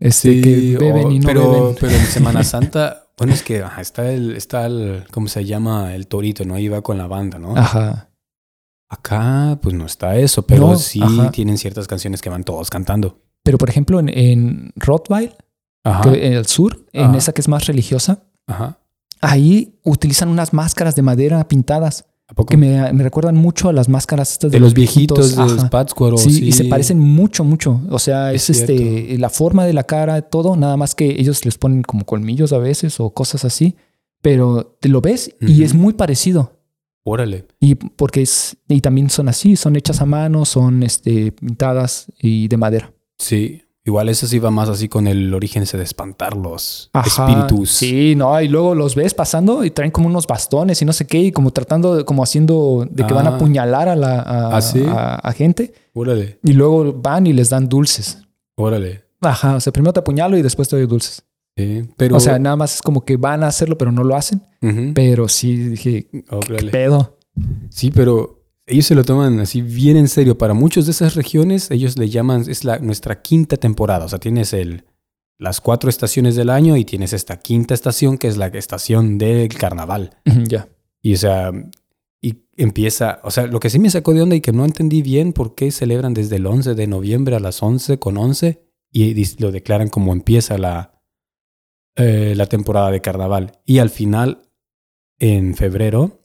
[0.00, 1.76] este, Sí, que beben o- y no pero, beben.
[1.78, 5.94] pero en Semana Santa, bueno, es que ajá, está el, está el, ¿cómo se llama?
[5.94, 6.54] El torito, ¿no?
[6.54, 7.56] Ahí va con la banda, ¿no?
[7.56, 8.10] Ajá.
[8.88, 13.20] Acá, pues no está eso, pero No, sí tienen ciertas canciones que van todos cantando.
[13.44, 15.34] Pero por ejemplo, en, en Rottweil,
[15.84, 18.78] en el sur, en esa que es más religiosa, Ajá.
[19.20, 22.50] Ahí utilizan unas máscaras de madera pintadas ¿A poco?
[22.50, 25.70] que me, me recuerdan mucho a las máscaras estas de los viejitos de Ajá.
[25.70, 26.18] Pátzcuaro.
[26.18, 27.80] Sí, y se parecen mucho, mucho.
[27.90, 31.44] O sea, Es es, este la forma de la cara, todo, nada más que ellos
[31.44, 33.76] les ponen como colmillos a veces o cosas así,
[34.20, 36.52] pero te lo ves y es muy parecido.
[37.04, 37.46] Órale.
[37.60, 42.48] Y porque es y también son así, son hechas a mano, son este pintadas y
[42.48, 42.92] de madera.
[43.18, 43.62] Sí.
[43.88, 47.06] Igual eso sí va más así con el origen ese de espantar los Ajá.
[47.08, 47.70] espíritus.
[47.70, 51.06] Sí, no, y luego los ves pasando y traen como unos bastones y no sé
[51.06, 53.36] qué, y como tratando, de- como haciendo de que van a Ah.
[53.36, 54.84] apuñalar a la a, ¿Ah, sí?
[54.86, 56.38] a- a gente Órale.
[56.42, 58.18] y luego van y les dan dulces.
[58.56, 59.04] Órale.
[59.22, 61.24] Ajá, o sea, primero te apuñalo y después te doy dulces.
[61.56, 61.84] Sí.
[61.96, 62.16] Pero.
[62.16, 64.42] O sea, nada más es como que van a hacerlo, pero no lo hacen.
[64.94, 66.70] Pero sí dije, ¿qué Órale.
[66.70, 67.16] pedo?
[67.70, 68.37] Sí, pero
[68.68, 70.38] ellos se lo toman así bien en serio.
[70.38, 74.04] Para muchos de esas regiones, ellos le llaman, es la, nuestra quinta temporada.
[74.04, 74.84] O sea, tienes el,
[75.38, 79.48] las cuatro estaciones del año y tienes esta quinta estación que es la estación del
[79.48, 80.16] carnaval.
[80.48, 80.68] ya.
[81.00, 81.52] Y o sea,
[82.20, 85.02] y empieza, o sea, lo que sí me sacó de onda y que no entendí
[85.02, 89.40] bien por qué celebran desde el 11 de noviembre a las 11 con 11 y
[89.40, 91.02] lo declaran como empieza la,
[91.94, 93.58] eh, la temporada de carnaval.
[93.64, 94.42] Y al final,
[95.18, 96.24] en febrero,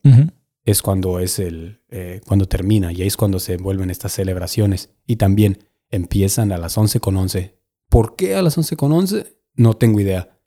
[0.66, 4.90] es cuando es el eh, cuando termina y ahí es cuando se vuelven estas celebraciones
[5.06, 5.60] y también
[5.92, 7.56] empiezan a las 11 con 11.
[7.88, 9.38] ¿Por qué a las 11 con 11?
[9.54, 10.40] No tengo idea.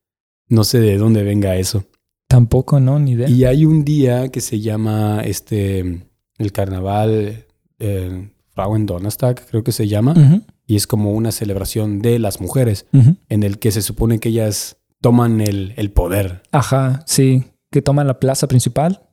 [0.49, 1.85] No sé de dónde venga eso.
[2.27, 3.31] Tampoco, no, ni idea.
[3.31, 7.47] Y hay un día que se llama este el carnaval
[7.79, 12.87] eh, Frauendonnerstag, creo que se llama, y es como una celebración de las mujeres
[13.29, 16.43] en el que se supone que ellas toman el, el poder.
[16.51, 17.45] Ajá, sí.
[17.71, 19.06] Que toman la plaza principal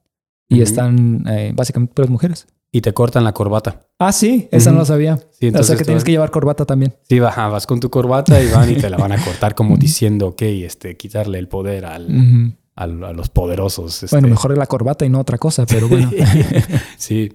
[0.49, 2.47] y están eh, básicamente puras mujeres.
[2.75, 3.85] Y te cortan la corbata.
[3.99, 5.19] Ah, sí, esa no lo sabía.
[5.39, 6.95] Sí, o sea que tienes que llevar corbata también.
[7.07, 9.77] Sí, baja, vas con tu corbata y van y te la van a cortar como
[9.77, 14.01] diciendo, ok, este, quitarle el poder al, al- a los poderosos.
[14.01, 14.15] este.
[14.15, 16.09] Bueno, mejor la corbata y no otra cosa, pero bueno.
[16.97, 17.31] sí.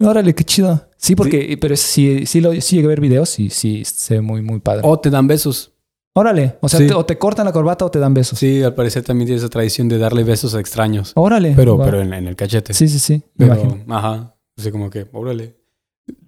[0.00, 0.88] Órale, qué chido.
[0.96, 4.20] Sí, porque, pero sí, sí, lo, sí llegué a ver videos y sí se ve
[4.20, 4.82] muy, muy padre.
[4.84, 5.71] O te dan besos.
[6.14, 6.58] Órale.
[6.60, 6.86] O sea, Sí.
[6.86, 8.38] te- o te cortan la corbata o te dan besos.
[8.38, 11.12] Sí, al parecer también tiene esa tradición de darle besos a extraños.
[11.14, 11.54] Órale.
[11.56, 11.84] Pero, Wow.
[11.86, 12.74] pero en, en el cachete.
[12.74, 13.22] Sí, sí, sí.
[13.36, 13.94] Me Pero, imagino.
[13.96, 14.34] ajá.
[14.58, 15.56] Así como que, órale.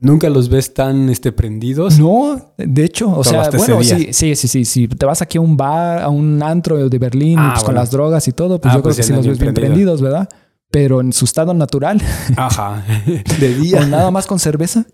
[0.01, 1.99] Nunca los ves tan este, prendidos.
[1.99, 4.65] No, de hecho, o sea, bueno, sí, sí, sí, sí.
[4.65, 7.75] Si te vas aquí a un bar, a un antro de Berlín, Ah, pues, con
[7.75, 10.01] las drogas y todo, pues Ah, yo pues creo que sí los ves bien prendidos,
[10.01, 10.29] ¿verdad?
[10.71, 12.01] Pero en su estado natural,
[12.37, 12.85] Ajá.
[13.41, 13.87] De o día.
[13.87, 14.87] nada más con cerveza,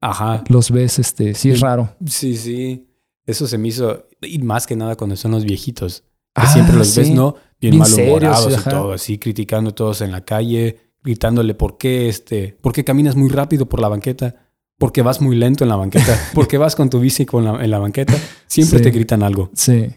[0.00, 0.44] Ajá.
[0.48, 1.90] los ves, este, sí es raro.
[2.06, 2.87] Sí, sí.
[3.28, 4.08] Eso se me hizo.
[4.22, 6.02] Y más que nada cuando son los viejitos.
[6.34, 7.00] Que Ah, siempre los sí.
[7.00, 7.32] ves, ¿no?
[7.60, 11.76] Bien, Bien malhumorados serios, y todo, así, criticando a todos en la calle, gritándole por
[11.78, 14.34] qué este, por qué caminas muy rápido por la banqueta,
[14.78, 17.44] por qué vas muy lento en la banqueta, por qué vas con tu bici con
[17.44, 18.14] la- en la banqueta.
[18.46, 18.84] Siempre Sí.
[18.84, 19.50] te gritan algo.
[19.54, 19.90] Sí.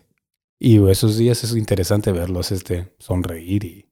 [0.60, 3.86] Y esos días es interesante verlos este, sonreír y,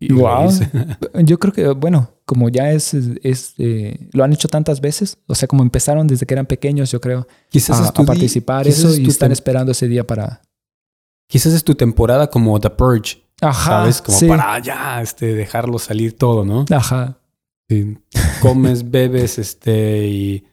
[0.00, 0.70] y reírse.
[1.24, 5.34] Yo creo que, bueno, como ya es, es eh, lo han hecho tantas veces, o
[5.34, 8.66] sea, como empezaron desde que eran pequeños, yo creo, Quizás a, es tu a participar
[8.66, 10.40] eso es y tu están tem- esperando ese día para...
[11.28, 14.02] Quizás es tu temporada como The Purge, Ajá, ¿sabes?
[14.02, 14.26] Como sí.
[14.28, 16.64] para ya este, dejarlo salir todo, ¿no?
[16.70, 17.18] Ajá,
[17.68, 17.96] Sí.
[18.42, 20.44] Comes, bebes, este, y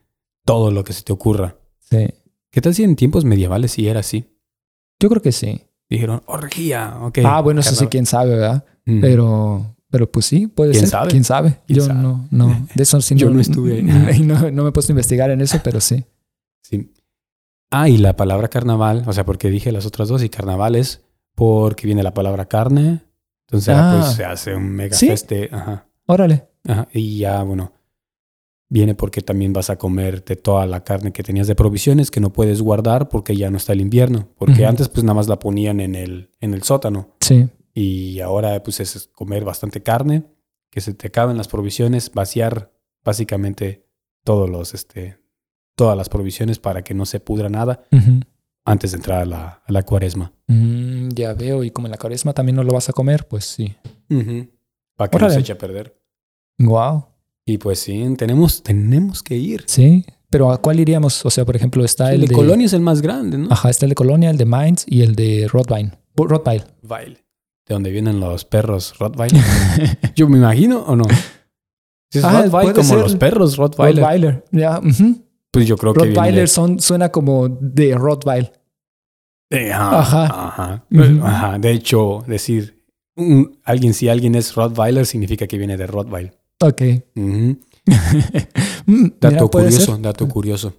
[0.46, 1.58] todo lo que se te ocurra.
[1.80, 2.08] sí.
[2.54, 4.26] ¿Qué tal si en tiempos medievales sí era así?
[5.00, 5.62] Yo creo que sí.
[5.92, 7.20] Dijeron, orgía, ok.
[7.26, 8.64] ah, bueno, eso sí, quién sabe, ¿verdad?
[8.86, 9.02] Mm.
[9.02, 10.90] Pero, pero pues sí, puede ¿Quién ser.
[10.90, 11.12] sabe?
[11.12, 11.60] ¿Quién sabe?
[11.68, 12.00] ¿Quién Yo sabe?
[12.00, 12.68] no, no.
[12.76, 14.20] De eso sí Yo no estuve ahí.
[14.24, 16.06] no, no me he puesto a investigar en eso, pero sí.
[16.64, 16.94] Sí.
[17.70, 21.04] Ah, y la palabra carnaval, o sea, porque dije las otras dos, y carnaval es
[21.36, 23.02] porque viene la palabra carne.
[23.48, 24.00] Entonces, ah, Ah.
[24.02, 25.08] pues se hace un mega ¿Sí?
[25.08, 25.50] feste.
[25.52, 26.48] Ajá, Órale.
[26.68, 26.88] ajá.
[26.94, 27.74] Y ya, bueno,
[28.72, 32.32] viene porque también vas a comerte toda la carne que tenías de provisiones que no
[32.32, 34.30] puedes guardar porque ya no está el invierno.
[34.38, 37.10] Porque antes, pues nada más la ponían en el, en el sótano.
[37.20, 37.50] Sí.
[37.74, 40.24] Y ahora, pues es comer bastante carne,
[40.70, 42.72] que se te acaben las provisiones, vaciar
[43.04, 43.86] básicamente
[44.24, 45.20] todos los, este,
[45.76, 47.84] todas las provisiones para que no se pudra nada
[48.64, 50.32] antes de entrar a la, a la cuaresma.
[50.48, 51.66] Mm, ya veo.
[51.66, 53.76] Y como en la cuaresma también no lo vas a comer, pues sí.
[54.96, 56.00] Para que no se eche a perder.
[56.58, 57.11] Wow.
[57.46, 59.64] Y pues sí, tenemos, tenemos que ir.
[59.68, 60.06] Sí.
[60.30, 61.26] Pero ¿a cuál iríamos?
[61.26, 63.48] O sea, por ejemplo, está el el de Colonia es el más grande, ¿no?
[63.52, 65.92] Ajá, está el de Colonia, el de Mainz y el de Rottweil.
[66.16, 66.64] Rottweil.
[67.68, 69.42] De donde vienen los perros Rottweiler.
[70.16, 71.04] Yo me imagino, ¿o no?
[72.12, 72.98] Si es Ah, Rottweiler puede como ser.
[73.00, 74.04] los perros Rottweiler.
[74.04, 74.46] Rottweiler.
[74.52, 74.80] Ya.
[75.52, 78.52] Pues yo creo que viene Rottweiler de- son, suena como de Rottweil.
[79.50, 80.26] Eh, ajá, Ajá.
[80.48, 80.86] ajá.
[80.92, 81.26] Ujú.
[81.26, 81.60] Ajá.
[81.60, 82.84] De hecho, decir
[83.18, 86.32] un- alguien, si alguien es Rottweiler, significa que viene de Rottweil.
[86.62, 86.82] Ok.
[88.86, 90.02] Mm, Dato mira, curioso, ser.
[90.02, 90.74] dato curioso.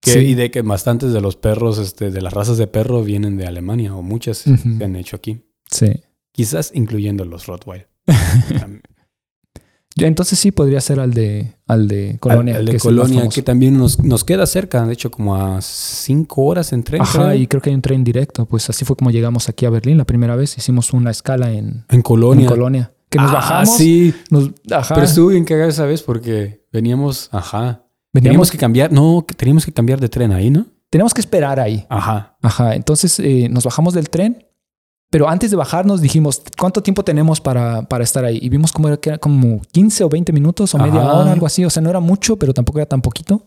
[0.00, 0.18] Que, Sí.
[0.20, 3.46] Y de que bastantes de los perros, este, de las razas de perro, vienen de
[3.46, 4.50] Alemania, o muchas se
[4.84, 5.40] han hecho aquí.
[5.70, 5.86] Sí.
[6.32, 7.88] Quizás incluyendo los Rottweiler.
[9.96, 12.56] Entonces sí podría ser al de, al de Colonia.
[12.56, 16.72] Al- de Colonia, que también nos, nos queda cerca, de hecho, como a cinco horas
[16.72, 17.02] en tren.
[17.02, 17.34] Ajá, creo.
[17.34, 18.46] y creo que hay un tren directo.
[18.46, 20.56] Pues así fue como llegamos aquí a Berlín la primera vez.
[20.56, 22.44] Hicimos una escala en, En Colonia.
[22.44, 22.92] en Colonia.
[23.10, 23.76] Que nos Ah, bajamos.
[23.76, 24.94] Sí, nos- ajá.
[24.94, 27.84] pero estuvo bien cagado esa vez porque veníamos, ajá.
[28.12, 30.66] veníamos, Teníamos que cambiar, no, que teníamos que cambiar de tren ahí, ¿no?
[30.90, 31.84] teníamos que esperar ahí.
[31.90, 32.36] Ajá.
[32.42, 32.74] Ajá.
[32.74, 34.44] Entonces eh, nos bajamos del tren.
[35.10, 38.38] Pero antes de bajarnos dijimos, ¿cuánto tiempo tenemos para, para estar ahí?
[38.42, 41.12] Y vimos como era, que era como 15 o 20 minutos o media Ajá.
[41.14, 41.64] hora, algo así.
[41.64, 43.42] O sea, no era mucho, pero tampoco era tan poquito.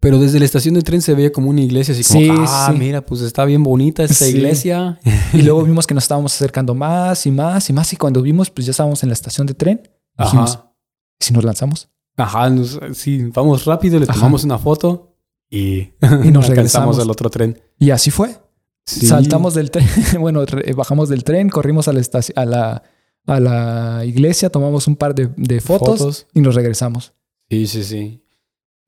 [0.00, 2.68] Pero desde la estación de tren se veía como una iglesia, así como, Sí, ah,
[2.72, 2.78] sí.
[2.78, 4.36] mira, pues está bien bonita esta Sí.
[4.36, 5.00] iglesia.
[5.32, 7.92] Y luego vimos que nos estábamos acercando más y más y más.
[7.92, 9.88] Y cuando vimos, pues ya estábamos en la estación de tren.
[10.18, 10.72] Dijimos, Ajá.
[11.20, 11.88] ¿y si nos lanzamos?
[12.16, 14.14] Ajá, nos- sí, vamos rápido, le Ajá.
[14.14, 15.14] tomamos una foto
[15.50, 15.90] y,
[16.24, 16.98] Y nos regresamos.
[16.98, 17.60] al otro tren.
[17.78, 18.36] Y así fue.
[18.84, 19.06] Sí.
[19.06, 19.86] Saltamos del tren,
[20.20, 22.02] bueno, re- bajamos del tren, corrimos a la,
[22.36, 22.82] a la,
[23.26, 26.26] a la iglesia, tomamos un par de, de fotos, Fotos.
[26.34, 27.12] y nos regresamos.
[27.50, 28.22] Sí, sí, sí.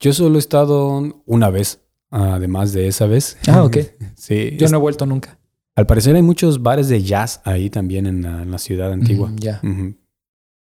[0.00, 1.80] Yo solo he estado una vez,
[2.11, 3.37] además de esa vez.
[3.48, 3.76] Ah, ok.
[4.16, 4.56] Sí.
[4.58, 5.38] Yo es- no he vuelto nunca.
[5.76, 9.28] Al parecer hay muchos bares de jazz ahí también en la, en la ciudad antigua.
[9.30, 9.61] Mm, ya.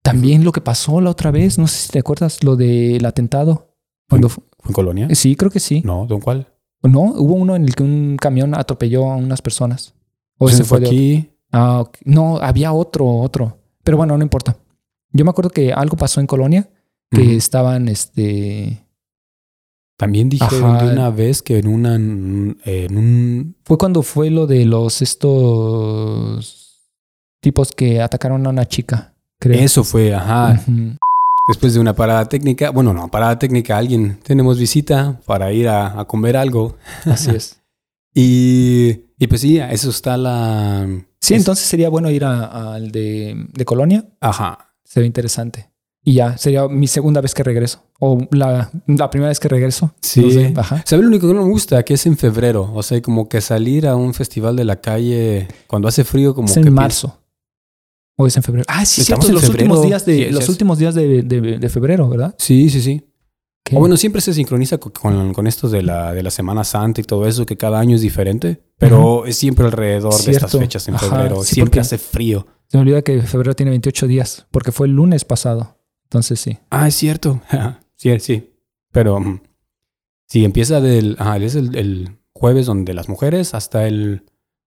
[0.02, 3.76] También lo que pasó la otra vez, no sé si te acuerdas, lo del atentado.
[4.10, 5.08] Cuando fu- ¿Fue en Colonia?
[5.16, 5.82] sí, creo que sí.
[5.86, 6.48] No, ¿don cuál?
[6.84, 9.94] No, hubo uno en el que un camión atropelló a unas personas.
[10.38, 11.30] O Pues ese fue fue aquí.
[11.52, 13.58] Ah, no, había otro, otro.
[13.84, 14.58] Pero bueno, no importa.
[15.12, 16.70] Yo me acuerdo que algo pasó en Colonia
[17.12, 18.83] que estaban, este,
[20.04, 20.86] También dijeron Ajá.
[20.86, 26.82] de una vez que en una en un fue cuando fue lo de los estos
[27.42, 29.60] tipos que atacaron a una chica, creo.
[29.60, 30.62] eso fue, ajá.
[31.48, 36.00] Después de una parada técnica, bueno, no, parada técnica, alguien, tenemos visita para ir a,
[36.00, 36.78] a comer algo.
[37.06, 37.60] Así es.
[38.16, 40.88] Y, y pues sí, eso está la...
[41.20, 44.06] Sí, es- entonces sería bueno ir al de, de Colonia.
[44.22, 44.70] Ajá.
[44.84, 45.72] Sería interesante.
[46.04, 47.82] Y ya, sería mi segunda vez que regreso.
[48.06, 49.94] O la, la primera vez que regreso.
[50.02, 50.30] Sí.
[50.32, 50.84] Sé, ajá.
[50.86, 51.84] ¿Sabe lo único que no me gusta?
[51.84, 52.70] Que es en febrero.
[52.74, 56.48] O sea, como que salir a un festival de la calle cuando hace frío, como
[56.50, 57.22] Es que en marzo.
[58.18, 58.66] O es en febrero.
[58.68, 59.28] Ah, sí, Estamos cierto.
[59.28, 59.64] en Los febrero.
[59.72, 60.50] últimos días de, Sí, los es.
[60.50, 62.36] últimos días de, de- de febrero, ¿verdad?
[62.38, 63.06] Sí, sí, sí.
[63.64, 63.78] ¿Qué?
[63.78, 67.00] O bueno, siempre se sincroniza co- con, con estos de la, de la Semana Santa
[67.00, 68.62] y todo eso, que cada año es diferente.
[68.78, 71.42] Pero es siempre alrededor de estas fechas en Ajá, febrero.
[71.44, 72.46] sí, siempre hace frío.
[72.68, 75.78] Se me olvida que febrero tiene 28 días, porque fue el lunes pasado.
[76.04, 76.58] Entonces sí.
[76.70, 77.42] Ah, es cierto.
[77.96, 78.50] sí, sí.
[78.92, 79.20] Pero
[80.28, 81.16] sí, empieza del.
[81.20, 84.24] Ah, es el, el jueves donde las mujeres hasta el,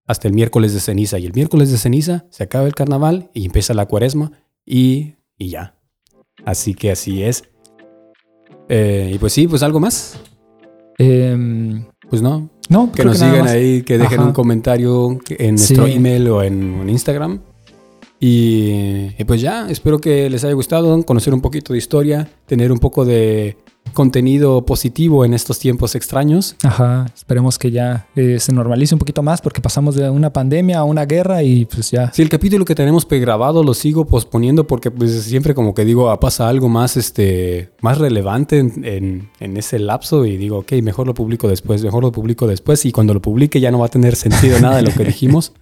[0.07, 1.19] hasta el miércoles de ceniza.
[1.19, 4.33] Y el miércoles de ceniza se acaba el carnaval y empieza la cuaresma
[4.65, 5.77] y, y ya.
[6.45, 7.45] Así que así es.
[8.69, 10.19] Eh, y pues sí, pues algo más.
[10.99, 12.49] Em, Pues no.
[12.69, 14.29] no, Que nos nada sigan ahí, que dejen Ajá.
[14.29, 15.93] un comentario en nuestro Sí.
[15.93, 17.41] email o en, en Instagram.
[18.19, 22.79] Y, pues ya, espero que les haya gustado conocer un poquito de historia, tener un
[22.79, 23.57] poco de
[23.97, 26.55] contenido positivo en estos tiempos extraños.
[26.63, 30.79] Ajá, esperemos que ya eh, se normalice un poquito más porque pasamos de una pandemia
[30.79, 32.13] a una guerra y pues ya.
[32.13, 36.11] Sí, el capítulo que tenemos pregrabado lo sigo posponiendo porque pues siempre como que digo,
[36.11, 40.73] ah, pasa algo más, este, más relevante en, en- en ese lapso y digo, ok,
[40.83, 43.87] mejor lo publico después, mejor lo publico después y cuando lo publique ya no va
[43.87, 45.53] a tener sentido nada de lo que dijimos.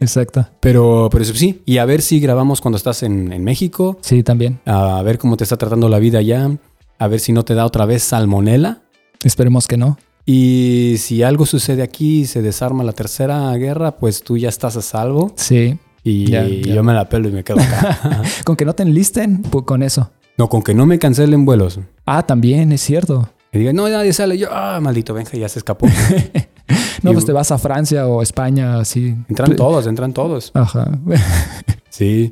[0.00, 0.46] Exacto.
[0.60, 4.22] Pero, pero eso sí, y a ver si grabamos cuando estás en, en México, Sí,
[4.22, 4.60] también.
[4.66, 6.50] a ver cómo te está tratando la vida allá,
[7.00, 8.82] a ver si no te da otra vez salmonela.
[9.24, 9.98] Esperemos que no.
[10.26, 14.76] Y si algo sucede aquí y se desarma la tercera guerra, pues tú ya estás
[14.76, 15.76] a salvo Sí.
[16.04, 16.26] y
[16.72, 18.22] yo me la pelo y me quedo acá.
[18.44, 20.10] Con que no te enlisten, pues con eso.
[20.38, 21.80] no, con que no me cancelen vuelos.
[22.06, 23.28] Ah, también, es cierto.
[23.52, 24.38] Y digan, no, nadie sale.
[24.38, 25.86] Yo, ah, maldito, Benja, ya se escapó.
[27.02, 29.16] No, Y- pues te vas a Francia o España, así.
[29.28, 30.50] Entran todos, entran todos.
[30.54, 30.90] Ajá.
[31.88, 32.30] Sí.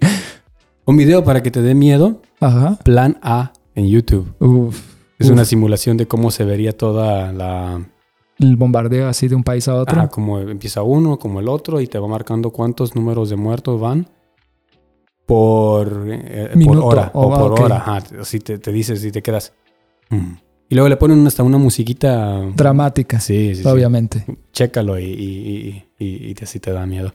[0.84, 2.22] Un video para que te dé miedo.
[2.40, 2.78] Ajá.
[2.84, 4.34] Plan A en YouTube.
[4.40, 4.80] Uf.
[5.18, 5.32] Es Uf.
[5.32, 7.84] una simulación de cómo se vería toda la...
[8.38, 10.00] El bombardeo así de un país a otro.
[10.00, 13.80] Ah, como empieza uno, como el otro, y te va marcando cuántos números de muertos
[13.80, 14.06] van
[15.26, 16.86] por, eh, por Minuto.
[16.86, 17.10] hora.
[17.14, 17.60] Oh, o por ok.
[17.60, 17.76] hora.
[17.76, 17.98] Ajá.
[18.20, 19.52] Así te, te dices y te quedas...
[20.10, 20.34] "Mm".
[20.70, 22.40] Y luego le ponen hasta una musiquita...
[22.54, 23.18] Dramática.
[23.20, 23.68] Sí, sí, sí.
[23.68, 24.24] obviamente.
[24.52, 27.14] Chécalo y, y, y, y- así te da miedo.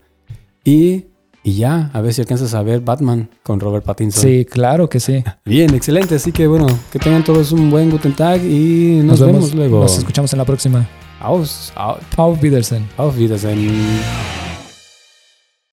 [0.66, 1.06] Y,
[1.44, 4.22] y ya, a ver si alcanzas a ver Batman con Robert Pattinson.
[4.24, 5.24] Sí, claro que sí.
[5.46, 6.16] Bien, excelente.
[6.16, 9.82] Así que bueno, que tengan todos un buen Guten Tag y nos, vemos, luego.
[9.82, 10.88] Nos escuchamos en la próxima.
[11.20, 12.86] Aus, au- Auf Wiedersehen.
[12.98, 14.43] auf Wiedersehen.